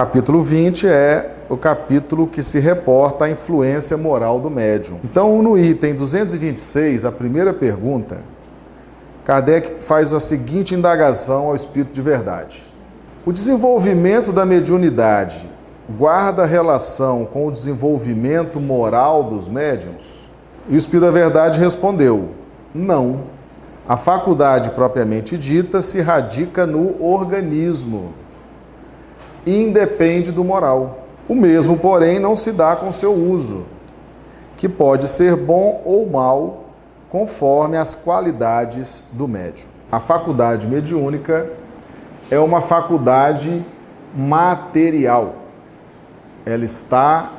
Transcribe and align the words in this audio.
Capítulo 0.00 0.42
20 0.42 0.88
é 0.88 1.30
o 1.50 1.58
capítulo 1.58 2.26
que 2.26 2.42
se 2.42 2.58
reporta 2.58 3.26
à 3.26 3.30
influência 3.30 3.98
moral 3.98 4.40
do 4.40 4.48
médium. 4.48 4.98
Então, 5.04 5.42
no 5.42 5.58
item 5.58 5.94
226, 5.94 7.04
a 7.04 7.12
primeira 7.12 7.52
pergunta, 7.52 8.22
Kardec 9.26 9.84
faz 9.84 10.14
a 10.14 10.18
seguinte 10.18 10.74
indagação 10.74 11.48
ao 11.48 11.54
espírito 11.54 11.92
de 11.92 12.00
verdade: 12.00 12.64
O 13.26 13.30
desenvolvimento 13.30 14.32
da 14.32 14.46
mediunidade 14.46 15.46
guarda 15.98 16.46
relação 16.46 17.26
com 17.26 17.48
o 17.48 17.52
desenvolvimento 17.52 18.58
moral 18.58 19.24
dos 19.24 19.48
médiums? 19.48 20.26
E 20.66 20.76
o 20.76 20.78
espírito 20.78 21.04
da 21.04 21.12
verdade 21.12 21.60
respondeu: 21.60 22.30
Não. 22.74 23.24
A 23.86 23.98
faculdade 23.98 24.70
propriamente 24.70 25.36
dita 25.36 25.82
se 25.82 26.00
radica 26.00 26.64
no 26.64 27.04
organismo 27.04 28.14
independe 29.46 30.32
do 30.32 30.44
moral. 30.44 31.06
O 31.28 31.34
mesmo, 31.34 31.76
porém, 31.76 32.18
não 32.18 32.34
se 32.34 32.52
dá 32.52 32.74
com 32.76 32.90
seu 32.90 33.14
uso, 33.14 33.64
que 34.56 34.68
pode 34.68 35.08
ser 35.08 35.36
bom 35.36 35.80
ou 35.84 36.08
mal, 36.08 36.64
conforme 37.08 37.76
as 37.76 37.94
qualidades 37.94 39.04
do 39.12 39.26
médium. 39.26 39.68
A 39.90 39.98
faculdade 39.98 40.66
mediúnica 40.66 41.50
é 42.30 42.38
uma 42.38 42.60
faculdade 42.60 43.64
material. 44.14 45.34
Ela 46.46 46.64
está 46.64 47.32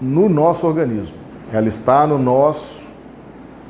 no 0.00 0.28
nosso 0.28 0.66
organismo, 0.66 1.18
ela 1.52 1.68
está 1.68 2.06
no 2.06 2.18
nosso 2.18 2.90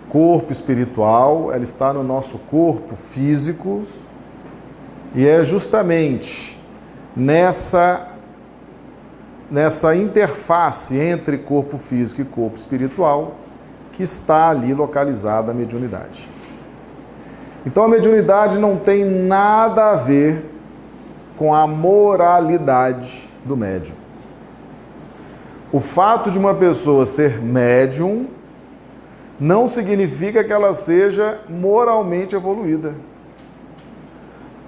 corpo 0.08 0.52
espiritual, 0.52 1.52
ela 1.52 1.62
está 1.62 1.92
no 1.92 2.02
nosso 2.02 2.38
corpo 2.38 2.94
físico, 2.94 3.84
e 5.14 5.26
é 5.26 5.42
justamente 5.42 6.59
nessa 7.16 8.18
nessa 9.50 9.96
interface 9.96 10.96
entre 10.96 11.36
corpo 11.36 11.76
físico 11.76 12.20
e 12.20 12.24
corpo 12.24 12.56
espiritual 12.56 13.34
que 13.90 14.02
está 14.04 14.48
ali 14.48 14.72
localizada 14.72 15.50
a 15.50 15.54
mediunidade. 15.54 16.30
Então 17.66 17.84
a 17.84 17.88
mediunidade 17.88 18.58
não 18.58 18.76
tem 18.76 19.04
nada 19.04 19.90
a 19.90 19.96
ver 19.96 20.48
com 21.36 21.52
a 21.52 21.66
moralidade 21.66 23.28
do 23.44 23.56
médium. 23.56 23.96
O 25.72 25.80
fato 25.80 26.30
de 26.30 26.38
uma 26.38 26.54
pessoa 26.54 27.04
ser 27.04 27.40
médium 27.42 28.28
não 29.38 29.66
significa 29.66 30.44
que 30.44 30.52
ela 30.52 30.72
seja 30.72 31.40
moralmente 31.48 32.36
evoluída 32.36 32.94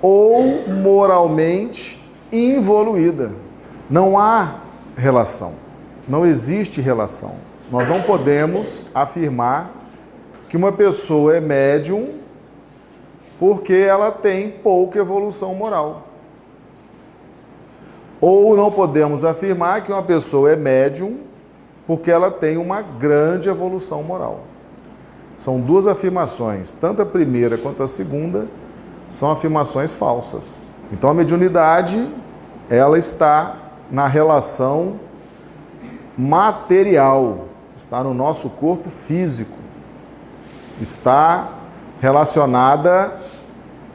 ou 0.00 0.68
moralmente 0.68 2.01
involuída. 2.32 3.32
Não 3.88 4.18
há 4.18 4.60
relação. 4.96 5.52
Não 6.08 6.24
existe 6.24 6.80
relação. 6.80 7.34
Nós 7.70 7.86
não 7.86 8.02
podemos 8.02 8.86
afirmar 8.94 9.70
que 10.48 10.56
uma 10.56 10.72
pessoa 10.72 11.36
é 11.36 11.40
médium 11.40 12.08
porque 13.38 13.74
ela 13.74 14.10
tem 14.10 14.50
pouca 14.50 14.98
evolução 14.98 15.54
moral. 15.54 16.08
Ou 18.20 18.56
não 18.56 18.70
podemos 18.70 19.24
afirmar 19.24 19.82
que 19.82 19.90
uma 19.90 20.02
pessoa 20.02 20.52
é 20.52 20.56
médium 20.56 21.18
porque 21.86 22.10
ela 22.10 22.30
tem 22.30 22.56
uma 22.56 22.80
grande 22.80 23.48
evolução 23.48 24.02
moral. 24.02 24.40
São 25.34 25.60
duas 25.60 25.86
afirmações, 25.86 26.72
tanto 26.72 27.02
a 27.02 27.06
primeira 27.06 27.58
quanto 27.58 27.82
a 27.82 27.88
segunda 27.88 28.46
são 29.08 29.30
afirmações 29.30 29.94
falsas. 29.94 30.72
Então 30.92 31.10
a 31.10 31.14
mediunidade, 31.14 32.08
ela 32.72 32.96
está 32.96 33.54
na 33.90 34.08
relação 34.08 34.98
material, 36.16 37.48
está 37.76 38.02
no 38.02 38.14
nosso 38.14 38.48
corpo 38.48 38.88
físico, 38.88 39.58
está 40.80 41.50
relacionada 42.00 43.18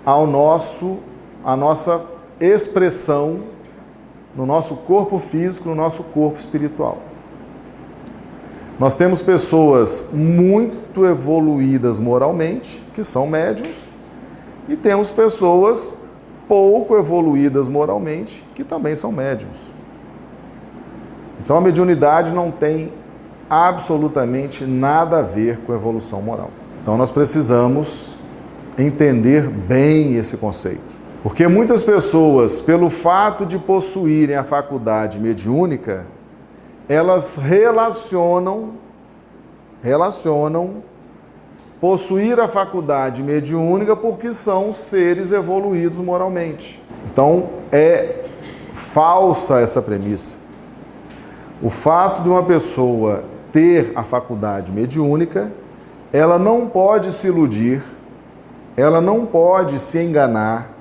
ao 0.06 0.28
nosso 0.28 1.00
a 1.44 1.56
nossa 1.56 2.04
expressão 2.40 3.40
no 4.36 4.46
nosso 4.46 4.76
corpo 4.76 5.18
físico, 5.18 5.70
no 5.70 5.74
nosso 5.74 6.04
corpo 6.04 6.38
espiritual. 6.38 7.00
Nós 8.78 8.96
temos 8.96 9.24
pessoas 9.24 10.08
muito 10.14 11.04
evoluídas 11.04 12.00
moralmente, 12.00 12.86
que 12.94 13.04
são 13.04 13.26
médiums, 13.26 13.90
e 14.70 14.76
temos 14.76 15.10
pessoas 15.10 15.98
pouco 16.48 16.98
evoluídas 16.98 17.68
moralmente, 17.68 18.46
que 18.56 18.64
também 18.64 18.96
são 18.96 19.12
médiums. 19.12 19.74
Então 21.44 21.58
a 21.58 21.62
mediunidade 21.62 22.34
não 22.34 22.52
tem 22.52 22.92
absolutamente 23.50 24.66
nada 24.66 25.20
a 25.20 25.22
ver 25.22 25.60
com 25.60 25.74
evolução 25.74 26.22
moral. 26.22 26.50
Então 26.82 26.98
nós 26.98 27.12
precisamos 27.12 28.18
entender 28.78 29.48
bem 29.48 30.16
esse 30.16 30.38
conceito. 30.38 30.98
Porque 31.24 31.48
muitas 31.48 31.84
pessoas, 31.84 32.62
pelo 32.62 32.90
fato 32.90 33.46
de 33.46 33.58
possuírem 33.58 34.36
a 34.36 34.44
faculdade 34.44 35.20
mediúnica, 35.20 36.06
elas 36.88 37.38
relacionam 37.38 38.74
relacionam 39.82 40.84
possuir 41.80 42.40
a 42.40 42.48
faculdade 42.48 43.22
mediúnica 43.22 43.96
porque 43.96 44.34
são 44.34 44.72
seres 44.72 45.32
evoluídos 45.32 46.00
moralmente. 46.00 46.82
Então 47.12 47.50
é 47.72 48.26
falsa 48.74 49.60
essa 49.60 49.82
premissa. 49.82 50.40
O 51.62 51.70
fato 51.70 52.22
de 52.22 52.30
uma 52.30 52.44
pessoa 52.44 53.24
ter 53.52 53.92
a 53.96 54.04
faculdade 54.04 54.72
mediúnica, 54.72 55.52
ela 56.14 56.38
não 56.38 56.68
pode 56.68 57.12
se 57.12 57.28
iludir, 57.28 57.82
ela 58.76 59.02
não 59.02 59.26
pode 59.26 59.80
se 59.80 60.00
enganar, 60.00 60.72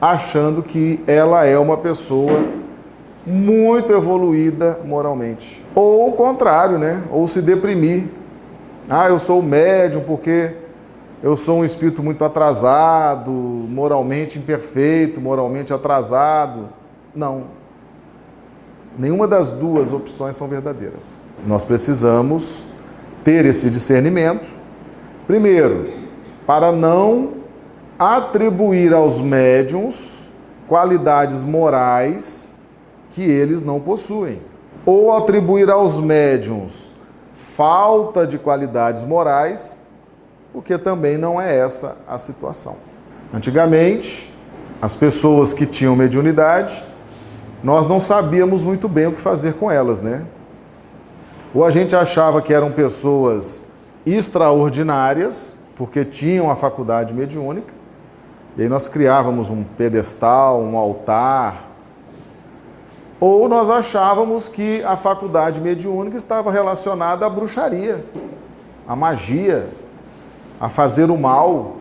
achando 0.00 0.62
que 0.62 1.00
ela 1.06 1.44
é 1.44 1.58
uma 1.58 1.76
pessoa 1.76 2.44
muito 3.26 3.92
evoluída 3.92 4.78
moralmente. 4.84 5.64
Ou 5.74 6.08
o 6.08 6.12
contrário, 6.12 6.78
né? 6.78 7.02
Ou 7.10 7.26
se 7.26 7.42
deprimir. 7.42 8.08
Ah, 8.88 9.08
eu 9.08 9.18
sou 9.18 9.42
médium 9.42 10.02
porque 10.02 10.54
eu 11.20 11.36
sou 11.36 11.58
um 11.58 11.64
espírito 11.64 12.04
muito 12.04 12.24
atrasado, 12.24 13.32
moralmente 13.32 14.38
imperfeito, 14.38 15.20
moralmente 15.20 15.72
atrasado. 15.72 16.68
Não. 17.12 17.44
Nenhuma 18.96 19.26
das 19.26 19.50
duas 19.50 19.92
opções 19.92 20.36
são 20.36 20.46
verdadeiras. 20.46 21.20
Nós 21.44 21.64
precisamos 21.64 22.64
ter 23.24 23.44
esse 23.44 23.68
discernimento, 23.70 24.48
primeiro, 25.26 25.90
para 26.46 26.70
não 26.70 27.34
atribuir 27.98 28.92
aos 28.94 29.20
médiums 29.20 30.30
qualidades 30.68 31.42
morais 31.42 32.56
que 33.10 33.22
eles 33.22 33.62
não 33.62 33.80
possuem, 33.80 34.40
ou 34.84 35.12
atribuir 35.12 35.70
aos 35.70 35.98
médiums 35.98 36.92
falta 37.56 38.26
de 38.26 38.38
qualidades 38.38 39.02
morais, 39.02 39.82
porque 40.52 40.76
também 40.78 41.16
não 41.16 41.40
é 41.40 41.56
essa 41.56 41.96
a 42.06 42.18
situação. 42.18 42.76
Antigamente, 43.32 44.32
as 44.80 44.94
pessoas 44.94 45.54
que 45.54 45.66
tinham 45.66 45.96
mediunidade 45.96 46.84
nós 47.62 47.86
não 47.86 47.98
sabíamos 47.98 48.62
muito 48.62 48.88
bem 48.88 49.08
o 49.08 49.12
que 49.12 49.20
fazer 49.20 49.54
com 49.54 49.68
elas, 49.68 50.00
né? 50.00 50.24
Ou 51.54 51.64
a 51.64 51.70
gente 51.70 51.96
achava 51.96 52.42
que 52.42 52.54
eram 52.54 52.70
pessoas 52.70 53.64
extraordinárias, 54.04 55.56
porque 55.74 56.04
tinham 56.04 56.50
a 56.50 56.54
faculdade 56.54 57.12
mediúnica, 57.12 57.74
e 58.56 58.62
aí 58.62 58.68
nós 58.68 58.88
criávamos 58.88 59.50
um 59.50 59.64
pedestal, 59.64 60.60
um 60.60 60.76
altar. 60.76 61.65
Ou 63.28 63.48
nós 63.48 63.68
achávamos 63.68 64.48
que 64.48 64.84
a 64.84 64.96
faculdade 64.96 65.60
mediúnica 65.60 66.16
estava 66.16 66.52
relacionada 66.52 67.26
à 67.26 67.28
bruxaria, 67.28 68.04
à 68.86 68.94
magia, 68.94 69.66
a 70.60 70.68
fazer 70.68 71.10
o 71.10 71.18
mal. 71.18 71.74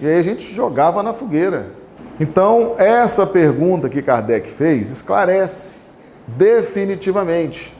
E 0.00 0.06
aí 0.06 0.18
a 0.18 0.22
gente 0.22 0.42
jogava 0.50 1.02
na 1.02 1.12
fogueira. 1.12 1.72
Então, 2.18 2.74
essa 2.78 3.26
pergunta 3.26 3.86
que 3.90 4.00
Kardec 4.00 4.48
fez 4.48 4.90
esclarece 4.90 5.82
definitivamente. 6.26 7.76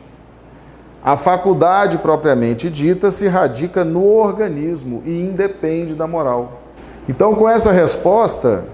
A 1.03 1.17
faculdade 1.17 1.97
propriamente 1.97 2.69
dita 2.69 3.11
se 3.11 3.27
radica 3.27 3.87
no 3.87 4.05
organismo 4.05 5.03
e 5.07 5.19
independe 5.19 5.95
da 5.95 6.07
moral. 6.07 6.61
Então, 7.09 7.35
com 7.35 7.49
essa 7.49 7.73
resposta, 7.73 8.67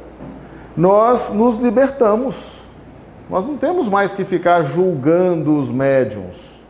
nós 0.76 1.32
nos 1.32 1.54
libertamos. 1.54 2.57
Nós 3.28 3.46
não 3.46 3.56
temos 3.56 3.88
mais 3.88 4.12
que 4.12 4.24
ficar 4.24 4.62
julgando 4.62 5.58
os 5.58 5.70
médiums. 5.70 6.62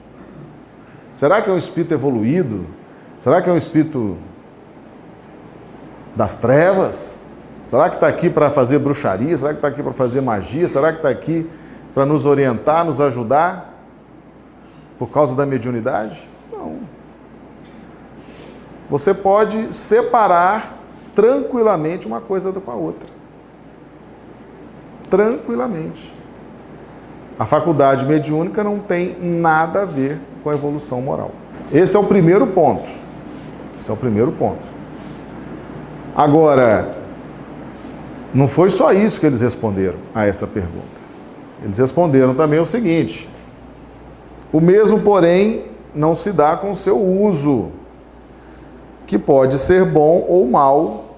Será 1.12 1.40
que 1.40 1.48
é 1.48 1.52
um 1.52 1.56
espírito 1.56 1.94
evoluído? 1.94 2.66
Será 3.18 3.40
que 3.40 3.48
é 3.48 3.52
um 3.52 3.56
espírito 3.56 4.16
das 6.16 6.34
trevas? 6.34 7.20
Será 7.62 7.88
que 7.88 7.96
está 7.96 8.08
aqui 8.08 8.28
para 8.28 8.50
fazer 8.50 8.78
bruxaria? 8.78 9.36
Será 9.36 9.52
que 9.52 9.58
está 9.58 9.68
aqui 9.68 9.82
para 9.82 9.92
fazer 9.92 10.20
magia? 10.20 10.66
Será 10.66 10.90
que 10.92 10.98
está 10.98 11.08
aqui 11.08 11.48
para 11.94 12.04
nos 12.04 12.26
orientar, 12.26 12.84
nos 12.84 13.00
ajudar? 13.00 13.74
Por 14.98 15.10
causa 15.10 15.36
da 15.36 15.46
mediunidade? 15.46 16.28
Não. 16.52 16.80
Você 18.90 19.14
pode 19.14 19.72
separar 19.72 20.76
tranquilamente 21.14 22.06
uma 22.06 22.20
coisa 22.20 22.52
com 22.52 22.70
a 22.70 22.74
outra. 22.74 23.08
Tranquilamente. 25.08 26.17
A 27.38 27.46
faculdade 27.46 28.04
mediúnica 28.04 28.64
não 28.64 28.80
tem 28.80 29.16
nada 29.20 29.82
a 29.82 29.84
ver 29.84 30.18
com 30.42 30.50
a 30.50 30.54
evolução 30.54 31.00
moral. 31.00 31.30
Esse 31.72 31.96
é 31.96 32.00
o 32.00 32.04
primeiro 32.04 32.46
ponto. 32.48 32.88
Esse 33.78 33.90
é 33.90 33.94
o 33.94 33.96
primeiro 33.96 34.32
ponto. 34.32 34.66
Agora, 36.16 36.90
não 38.34 38.48
foi 38.48 38.70
só 38.70 38.92
isso 38.92 39.20
que 39.20 39.26
eles 39.26 39.40
responderam 39.40 39.98
a 40.14 40.26
essa 40.26 40.46
pergunta. 40.46 40.98
Eles 41.62 41.78
responderam 41.78 42.34
também 42.34 42.58
o 42.58 42.64
seguinte: 42.64 43.30
o 44.52 44.60
mesmo, 44.60 45.00
porém, 45.00 45.66
não 45.94 46.14
se 46.14 46.32
dá 46.32 46.56
com 46.56 46.74
seu 46.74 46.98
uso, 46.98 47.70
que 49.06 49.18
pode 49.18 49.58
ser 49.58 49.84
bom 49.84 50.24
ou 50.28 50.48
mal, 50.48 51.16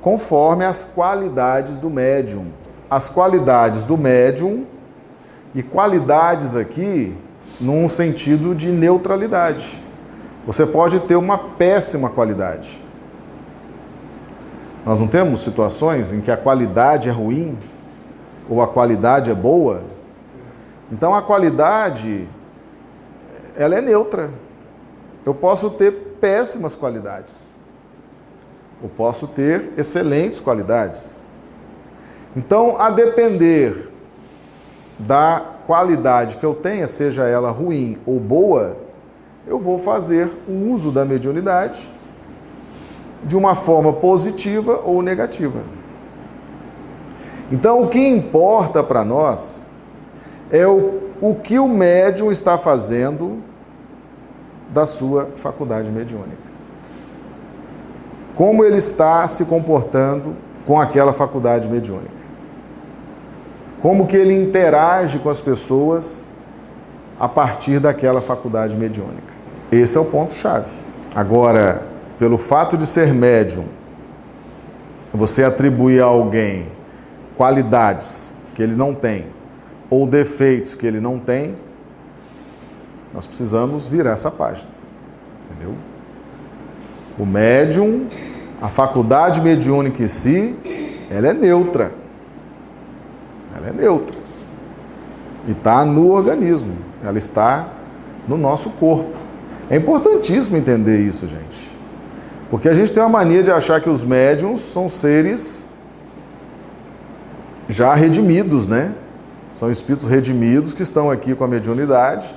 conforme 0.00 0.64
as 0.64 0.84
qualidades 0.84 1.78
do 1.78 1.90
médium. 1.90 2.46
As 2.88 3.08
qualidades 3.08 3.84
do 3.84 3.96
médium, 3.96 4.66
e 5.54 5.62
qualidades 5.62 6.54
aqui 6.54 7.16
num 7.60 7.88
sentido 7.88 8.54
de 8.54 8.70
neutralidade. 8.70 9.82
Você 10.46 10.64
pode 10.64 11.00
ter 11.00 11.16
uma 11.16 11.36
péssima 11.36 12.08
qualidade. 12.08 12.82
Nós 14.84 14.98
não 14.98 15.06
temos 15.06 15.40
situações 15.40 16.12
em 16.12 16.20
que 16.20 16.30
a 16.30 16.36
qualidade 16.36 17.08
é 17.08 17.12
ruim 17.12 17.58
ou 18.48 18.62
a 18.62 18.66
qualidade 18.66 19.30
é 19.30 19.34
boa. 19.34 19.82
Então 20.90 21.14
a 21.14 21.20
qualidade 21.20 22.26
ela 23.56 23.76
é 23.76 23.80
neutra. 23.80 24.30
Eu 25.24 25.34
posso 25.34 25.70
ter 25.70 25.92
péssimas 26.20 26.74
qualidades. 26.74 27.50
Eu 28.82 28.88
posso 28.88 29.26
ter 29.26 29.72
excelentes 29.76 30.40
qualidades. 30.40 31.20
Então, 32.34 32.80
a 32.80 32.90
depender 32.90 33.89
da 35.06 35.42
qualidade 35.66 36.36
que 36.36 36.44
eu 36.44 36.54
tenha, 36.54 36.86
seja 36.86 37.24
ela 37.24 37.50
ruim 37.50 37.98
ou 38.04 38.18
boa, 38.20 38.76
eu 39.46 39.58
vou 39.58 39.78
fazer 39.78 40.30
o 40.48 40.70
uso 40.70 40.90
da 40.90 41.04
mediunidade 41.04 41.90
de 43.24 43.36
uma 43.36 43.54
forma 43.54 43.92
positiva 43.92 44.80
ou 44.84 45.02
negativa. 45.02 45.60
Então, 47.50 47.82
o 47.82 47.88
que 47.88 47.98
importa 47.98 48.82
para 48.82 49.04
nós 49.04 49.70
é 50.50 50.66
o, 50.66 51.00
o 51.20 51.34
que 51.34 51.58
o 51.58 51.68
médium 51.68 52.30
está 52.30 52.56
fazendo 52.56 53.42
da 54.70 54.86
sua 54.86 55.30
faculdade 55.36 55.90
mediúnica. 55.90 56.50
Como 58.34 58.64
ele 58.64 58.76
está 58.76 59.26
se 59.26 59.44
comportando 59.44 60.36
com 60.64 60.80
aquela 60.80 61.12
faculdade 61.12 61.68
mediúnica 61.68 62.19
como 63.80 64.06
que 64.06 64.16
ele 64.16 64.34
interage 64.34 65.18
com 65.18 65.30
as 65.30 65.40
pessoas 65.40 66.28
a 67.18 67.28
partir 67.28 67.80
daquela 67.80 68.20
faculdade 68.20 68.76
mediúnica. 68.76 69.32
Esse 69.72 69.96
é 69.96 70.00
o 70.00 70.04
ponto 70.04 70.34
chave. 70.34 70.70
Agora, 71.14 71.82
pelo 72.18 72.36
fato 72.36 72.76
de 72.76 72.86
ser 72.86 73.12
médium, 73.14 73.64
você 75.12 75.42
atribuir 75.42 76.00
a 76.02 76.06
alguém 76.06 76.66
qualidades 77.36 78.34
que 78.54 78.62
ele 78.62 78.76
não 78.76 78.94
tem 78.94 79.26
ou 79.88 80.06
defeitos 80.06 80.74
que 80.74 80.86
ele 80.86 81.00
não 81.00 81.18
tem, 81.18 81.56
nós 83.12 83.26
precisamos 83.26 83.88
virar 83.88 84.12
essa 84.12 84.30
página. 84.30 84.68
Entendeu? 85.50 85.74
O 87.18 87.26
médium, 87.26 88.08
a 88.62 88.68
faculdade 88.68 89.40
mediúnica 89.40 90.02
em 90.02 90.06
si, 90.06 90.54
ela 91.10 91.28
é 91.28 91.34
neutra. 91.34 91.99
Ela 93.60 93.68
é 93.68 93.72
neutra. 93.72 94.18
E 95.46 95.52
está 95.52 95.84
no 95.84 96.10
organismo. 96.10 96.76
Ela 97.04 97.18
está 97.18 97.68
no 98.26 98.36
nosso 98.36 98.70
corpo. 98.70 99.16
É 99.68 99.76
importantíssimo 99.76 100.56
entender 100.56 101.00
isso, 101.00 101.28
gente. 101.28 101.78
Porque 102.48 102.68
a 102.68 102.74
gente 102.74 102.92
tem 102.92 103.02
uma 103.02 103.08
mania 103.08 103.42
de 103.42 103.50
achar 103.50 103.80
que 103.80 103.88
os 103.88 104.02
médiums 104.02 104.60
são 104.60 104.88
seres 104.88 105.64
já 107.68 107.94
redimidos, 107.94 108.66
né? 108.66 108.94
São 109.52 109.70
espíritos 109.70 110.06
redimidos 110.06 110.74
que 110.74 110.82
estão 110.82 111.10
aqui 111.10 111.34
com 111.34 111.44
a 111.44 111.48
mediunidade 111.48 112.34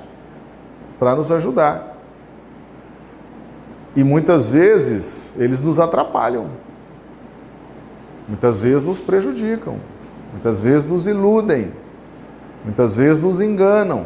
para 0.98 1.14
nos 1.14 1.32
ajudar. 1.32 1.96
E 3.96 4.04
muitas 4.04 4.48
vezes 4.48 5.34
eles 5.38 5.60
nos 5.60 5.80
atrapalham. 5.80 6.48
Muitas 8.28 8.60
vezes 8.60 8.82
nos 8.82 9.00
prejudicam. 9.00 9.78
Muitas 10.34 10.58
vezes 10.58 10.82
nos 10.84 11.06
iludem, 11.06 11.72
muitas 12.64 12.96
vezes 12.96 13.20
nos 13.20 13.40
enganam. 13.40 14.04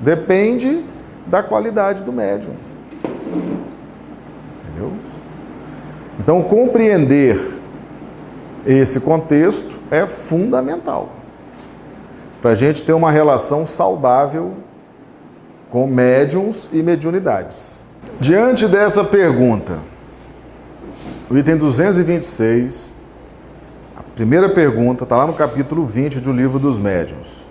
Depende 0.00 0.84
da 1.24 1.40
qualidade 1.40 2.02
do 2.02 2.12
médium. 2.12 2.54
Entendeu? 4.64 4.92
Então, 6.18 6.42
compreender 6.42 7.58
esse 8.66 8.98
contexto 8.98 9.78
é 9.88 10.04
fundamental 10.04 11.10
para 12.42 12.50
a 12.50 12.54
gente 12.54 12.82
ter 12.82 12.92
uma 12.92 13.12
relação 13.12 13.64
saudável 13.64 14.54
com 15.70 15.86
médiums 15.86 16.68
e 16.72 16.82
mediunidades. 16.82 17.84
Diante 18.18 18.66
dessa 18.66 19.04
pergunta, 19.04 19.78
o 21.30 21.36
item 21.38 21.56
226 21.56 22.96
Primeira 24.20 24.50
pergunta 24.50 25.04
está 25.04 25.16
lá 25.16 25.26
no 25.26 25.32
capítulo 25.32 25.86
20 25.86 26.20
do 26.20 26.30
livro 26.30 26.58
dos 26.58 26.78
médiuns. 26.78 27.42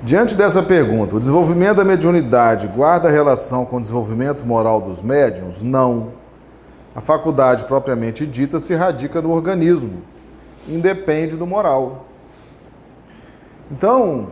Diante 0.00 0.36
dessa 0.36 0.62
pergunta, 0.62 1.16
o 1.16 1.18
desenvolvimento 1.18 1.78
da 1.78 1.84
mediunidade 1.84 2.68
guarda 2.68 3.10
relação 3.10 3.64
com 3.64 3.78
o 3.78 3.80
desenvolvimento 3.80 4.46
moral 4.46 4.80
dos 4.80 5.02
médiuns? 5.02 5.64
Não. 5.64 6.12
A 6.94 7.00
faculdade 7.00 7.64
propriamente 7.64 8.24
dita 8.24 8.60
se 8.60 8.76
radica 8.76 9.20
no 9.20 9.32
organismo, 9.32 10.04
independe 10.68 11.36
do 11.36 11.48
moral. 11.48 12.06
Então, 13.68 14.28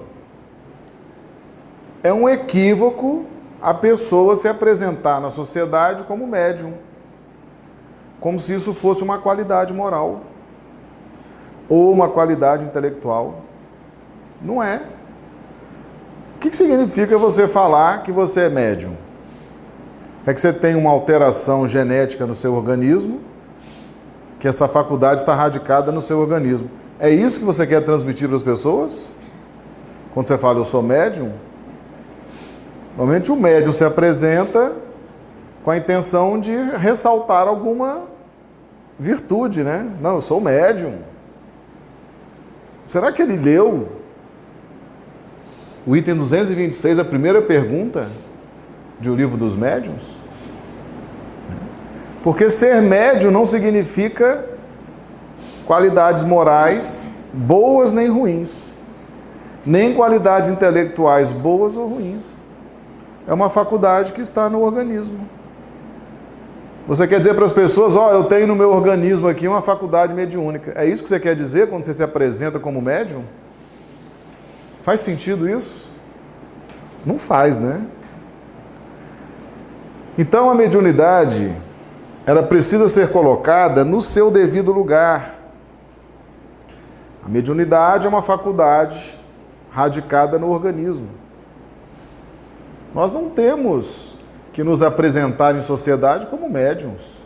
é 2.05 2.13
um 2.13 2.29
equívoco 2.29 3.25
a 3.61 3.75
pessoa 3.75 4.37
se 4.37 4.47
apresentar 4.47 5.20
na 5.20 5.31
sociedade 5.31 6.05
como 6.05 6.29
médium, 6.29 6.75
como 8.20 8.39
se 8.39 8.55
isso 8.55 8.73
fosse 8.73 9.03
uma 9.03 9.19
qualidade 9.19 9.75
moral 9.75 10.32
ou 11.69 11.93
uma 11.93 12.09
qualidade 12.09 12.65
intelectual. 12.65 13.43
Não 14.41 14.63
é. 14.63 14.83
O 16.37 16.39
que 16.39 16.55
significa 16.55 17.17
você 17.17 17.49
falar 17.49 18.03
que 18.03 18.13
você 18.13 18.43
é 18.43 18.49
médium? 18.49 18.94
É 20.27 20.33
que 20.33 20.41
você 20.41 20.53
tem 20.53 20.75
uma 20.75 20.91
alteração 20.91 21.67
genética 21.67 22.27
no 22.27 22.35
seu 22.35 22.55
organismo, 22.55 23.21
que 24.39 24.49
essa 24.49 24.69
faculdade 24.69 25.21
está 25.21 25.35
radicada 25.35 25.93
no 25.93 26.03
seu 26.03 26.19
organismo. 26.19 26.71
É 26.99 27.11
isso 27.11 27.39
que 27.39 27.44
você 27.44 27.67
quer 27.67 27.81
transmitir 27.83 28.29
para 28.29 28.37
as 28.37 28.43
pessoas? 28.43 29.17
Quando 30.13 30.27
você 30.27 30.39
fala 30.39 30.59
eu 30.59 30.65
sou 30.65 30.83
médium? 30.83 31.33
Normalmente 32.97 33.33
o 33.33 33.37
médium 33.37 33.73
se 33.73 33.85
apresenta 33.85 34.73
com 35.65 35.71
a 35.71 35.77
intenção 35.77 36.39
de 36.39 36.55
ressaltar 36.55 37.49
alguma 37.49 38.03
virtude, 38.99 39.65
né? 39.65 39.91
Não, 40.01 40.17
eu 40.17 40.21
sou 40.21 40.41
médium. 40.41 40.99
Será 42.84 43.10
que 43.10 43.22
ele 43.22 43.36
leu 43.36 43.88
o 45.86 45.96
item 45.96 46.17
226, 46.17 46.98
a 46.98 47.05
primeira 47.05 47.41
pergunta 47.41 48.10
de 49.00 49.10
O 49.10 49.14
Livro 49.14 49.36
dos 49.36 49.56
Médiuns? 49.56 50.19
Porque 52.22 52.48
ser 52.48 52.81
médium 52.81 53.31
não 53.31 53.44
significa 53.44 54.46
qualidades 55.67 56.22
morais 56.22 57.10
boas 57.32 57.93
nem 57.93 58.08
ruins, 58.08 58.76
nem 59.64 59.93
qualidades 59.93 60.48
intelectuais 60.50 61.32
boas 61.32 61.76
ou 61.76 61.86
ruins. 61.86 62.44
É 63.26 63.34
uma 63.34 63.50
faculdade 63.50 64.12
que 64.12 64.20
está 64.20 64.48
no 64.48 64.62
organismo. 64.62 65.29
Você 66.86 67.08
quer 67.08 67.19
dizer 67.19 67.34
para 67.34 67.46
as 67.46 67.53
pessoas, 67.53 67.96
ó, 67.96 68.08
oh, 68.08 68.10
eu 68.10 68.24
tenho 68.24 68.46
no 68.46 68.55
meu 68.55 68.70
organismo 68.70 69.26
aqui 69.26 69.48
uma 69.48 69.62
faculdade 69.62 70.12
mediúnica. 70.12 70.72
É 70.76 70.84
isso 70.84 71.03
que 71.03 71.08
você 71.08 71.19
quer 71.19 71.34
dizer 71.34 71.69
quando 71.69 71.82
você 71.82 71.94
se 71.94 72.03
apresenta 72.03 72.60
como 72.60 72.82
médium? 72.82 73.24
Faz 74.82 75.00
sentido 75.00 75.48
isso? 75.48 75.91
Não 77.06 77.19
faz, 77.19 77.56
né? 77.56 77.86
Então 80.19 80.50
a 80.50 80.55
mediunidade, 80.55 81.56
ela 82.26 82.43
precisa 82.43 82.86
ser 82.86 83.10
colocada 83.10 83.82
no 83.82 84.03
seu 84.03 84.31
devido 84.31 84.70
lugar. 84.70 85.38
A 87.24 87.29
mediunidade 87.31 88.06
é 88.06 88.10
uma 88.10 88.22
faculdade 88.22 89.19
radicada 89.70 90.38
no 90.38 90.50
organismo. 90.50 91.08
Nós 92.94 93.10
não 93.10 93.31
temos 93.31 94.14
que 94.55 94.63
nos 94.63 94.82
apresentar 94.82 95.56
em 95.56 95.63
sociedade 95.63 96.29
como 96.29 96.49
médiums. 96.49 97.19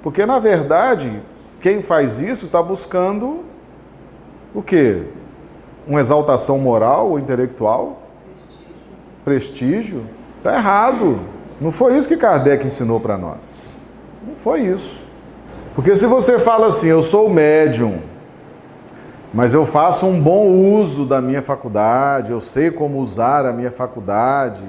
Porque, 0.00 0.24
na 0.24 0.38
verdade, 0.38 1.20
quem 1.60 1.82
faz 1.82 2.20
isso 2.20 2.46
está 2.46 2.62
buscando 2.62 3.44
o 4.54 4.62
quê? 4.62 5.02
Uma 5.88 5.98
exaltação 5.98 6.56
moral 6.56 7.10
ou 7.10 7.18
intelectual? 7.18 8.00
Prestígio? 9.24 10.06
Está 10.38 10.54
errado. 10.54 11.18
Não 11.60 11.72
foi 11.72 11.96
isso 11.96 12.08
que 12.08 12.16
Kardec 12.16 12.64
ensinou 12.64 13.00
para 13.00 13.18
nós. 13.18 13.62
Não 14.24 14.36
foi 14.36 14.60
isso. 14.60 15.08
Porque 15.74 15.96
se 15.96 16.06
você 16.06 16.38
fala 16.38 16.68
assim, 16.68 16.88
eu 16.88 17.02
sou 17.02 17.28
médium, 17.28 17.98
mas 19.32 19.52
eu 19.52 19.66
faço 19.66 20.06
um 20.06 20.20
bom 20.20 20.46
uso 20.46 21.04
da 21.04 21.20
minha 21.20 21.42
faculdade, 21.42 22.30
eu 22.30 22.40
sei 22.40 22.70
como 22.70 23.00
usar 23.00 23.44
a 23.44 23.52
minha 23.52 23.72
faculdade, 23.72 24.62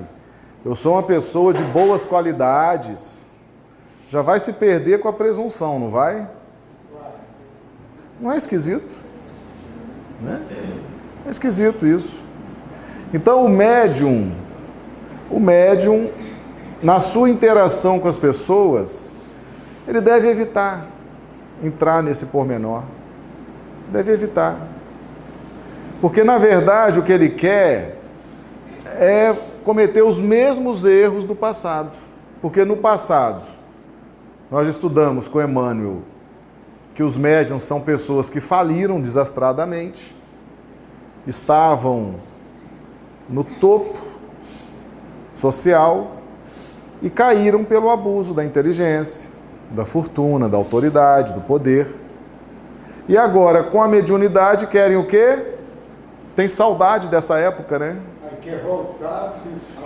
eu 0.65 0.75
sou 0.75 0.93
uma 0.93 1.03
pessoa 1.03 1.53
de 1.53 1.63
boas 1.63 2.05
qualidades, 2.05 3.27
já 4.09 4.21
vai 4.21 4.39
se 4.39 4.51
perder 4.51 4.99
com 4.99 5.07
a 5.07 5.13
presunção, 5.13 5.79
não 5.79 5.89
vai? 5.89 6.27
Não 8.19 8.31
é 8.31 8.37
esquisito? 8.37 8.91
Né? 10.19 10.41
É 11.25 11.29
esquisito 11.29 11.85
isso. 11.85 12.27
Então 13.13 13.45
o 13.45 13.49
médium, 13.49 14.33
o 15.29 15.39
médium, 15.39 16.11
na 16.81 16.99
sua 16.99 17.29
interação 17.29 17.99
com 17.99 18.07
as 18.07 18.17
pessoas, 18.17 19.15
ele 19.87 20.01
deve 20.01 20.27
evitar 20.27 20.87
entrar 21.63 22.03
nesse 22.03 22.25
pormenor 22.25 22.83
deve 23.91 24.11
evitar. 24.11 24.57
Porque, 26.01 26.23
na 26.23 26.37
verdade, 26.37 26.99
o 26.99 27.03
que 27.03 27.11
ele 27.11 27.29
quer 27.29 27.97
é 28.85 29.33
cometer 29.65 30.03
os 30.03 30.21
mesmos 30.21 30.85
erros 30.85 31.25
do 31.25 31.35
passado. 31.35 31.93
Porque 32.39 32.63
no 32.63 32.77
passado, 32.77 33.43
nós 34.49 34.67
estudamos 34.67 35.27
com 35.27 35.41
Emmanuel 35.41 36.03
que 36.93 37.03
os 37.03 37.17
médiums 37.17 37.63
são 37.63 37.81
pessoas 37.81 38.29
que 38.29 38.39
faliram 38.39 39.01
desastradamente, 39.01 40.15
estavam 41.27 42.15
no 43.27 43.43
topo 43.43 43.99
social 45.33 46.21
e 47.01 47.09
caíram 47.09 47.65
pelo 47.65 47.89
abuso 47.89 48.33
da 48.33 48.45
inteligência, 48.45 49.29
da 49.71 49.83
fortuna, 49.83 50.47
da 50.47 50.55
autoridade, 50.55 51.33
do 51.33 51.41
poder. 51.41 51.93
E 53.09 53.17
agora, 53.17 53.63
com 53.63 53.81
a 53.81 53.87
mediunidade, 53.87 54.67
querem 54.67 54.95
o 54.95 55.05
quê? 55.05 55.57
Tem 56.35 56.47
saudade 56.47 57.09
dessa 57.09 57.37
época, 57.37 57.77
né? 57.77 57.97
Quer 58.45 58.61
voltar. 58.61 59.33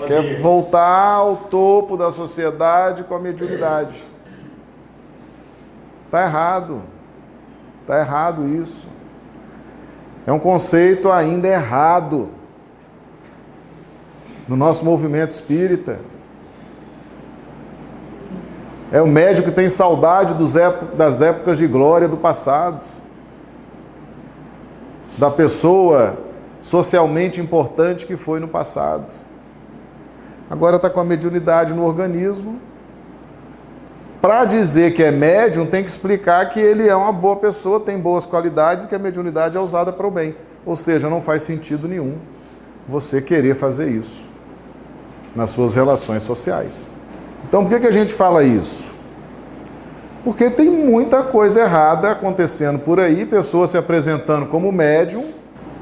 Quer 0.06 0.42
voltar 0.42 1.14
ao 1.14 1.38
topo 1.38 1.96
da 1.96 2.12
sociedade 2.12 3.04
com 3.06 3.16
a 3.16 3.20
mediunidade. 3.20 4.06
Está 6.06 6.24
errado. 6.24 6.84
Está 7.82 8.00
errado 8.00 8.46
isso. 8.48 8.88
É 10.28 10.32
um 10.32 10.40
conceito 10.40 11.10
ainda 11.10 11.48
errado 11.48 12.30
no 14.48 14.58
nosso 14.58 14.84
movimento 14.84 15.30
espírita. 15.30 16.02
É 18.92 19.02
o 19.02 19.08
médico 19.08 19.50
que 19.50 19.56
tem 19.56 19.70
saudade 19.70 20.34
das 20.96 21.22
épocas 21.22 21.58
de 21.58 21.68
glória 21.68 22.10
do 22.10 22.18
passado 22.18 22.84
da 25.18 25.30
pessoa 25.30 26.29
socialmente 26.60 27.40
importante 27.40 28.06
que 28.06 28.16
foi 28.16 28.40
no 28.40 28.48
passado. 28.48 29.10
Agora 30.50 30.78
está 30.78 30.90
com 30.90 31.00
a 31.00 31.04
mediunidade 31.04 31.74
no 31.74 31.86
organismo. 31.86 32.60
Para 34.22 34.44
dizer 34.44 34.94
que 34.94 35.04
é 35.04 35.12
médium, 35.12 35.66
tem 35.66 35.84
que 35.84 35.90
explicar 35.90 36.50
que 36.50 36.60
ele 36.60 36.88
é 36.88 36.96
uma 36.96 37.14
boa 37.14 37.38
pessoa, 37.38 37.80
tem 37.80 37.98
boas 37.98 38.26
qualidades 38.26 38.86
e 38.86 38.88
que 38.88 38.96
a 38.96 39.00
mediunidade 39.00 39.56
é 39.56 39.60
usada 39.60 39.94
para 39.94 40.06
o 40.06 40.12
bem. 40.12 40.36
Ou 40.66 40.76
seja, 40.76 41.10
não 41.10 41.22
faz 41.22 41.44
sentido 41.44 41.88
nenhum 41.88 42.18
você 42.88 43.22
querer 43.22 43.56
fazer 43.56 43.90
isso 43.90 44.30
nas 45.36 45.52
suas 45.52 45.76
relações 45.76 46.24
sociais. 46.24 47.00
Então, 47.48 47.64
por 47.64 47.70
que, 47.70 47.80
que 47.80 47.88
a 47.88 47.92
gente 47.92 48.14
fala 48.14 48.44
isso? 48.44 48.94
Porque 50.24 50.50
tem 50.50 50.70
muita 50.70 51.24
coisa 51.24 51.62
errada 51.62 52.12
acontecendo 52.12 52.80
por 52.80 53.00
aí, 53.00 53.26
pessoas 53.26 53.70
se 53.70 53.78
apresentando 53.78 54.48
como 54.48 54.72
médium, 54.72 55.39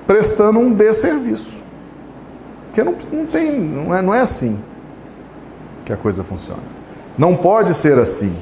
prestando 0.08 0.60
um 0.60 0.72
desserviço. 0.72 1.64
Porque 2.68 2.84
não, 2.84 2.96
não, 3.12 3.26
tem, 3.28 3.60
não, 3.60 3.94
é, 3.94 4.02
não 4.02 4.14
é 4.14 4.22
assim 4.22 4.58
que 5.84 5.92
a 5.92 5.98
coisa 5.98 6.24
funciona. 6.24 6.64
Não 7.18 7.36
pode 7.36 7.74
ser 7.74 7.98
assim. 7.98 8.36